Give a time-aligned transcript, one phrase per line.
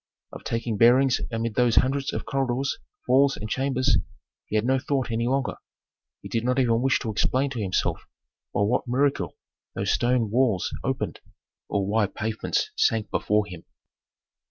[0.33, 3.97] Of taking bearings amid those hundreds of corridors, halls, and chambers,
[4.47, 5.57] he had no thought any longer.
[6.23, 8.07] He did not even wish to explain to himself
[8.51, 9.35] by what miracle
[9.75, 11.19] those stone walls opened,
[11.69, 13.63] or why pavements sank before him.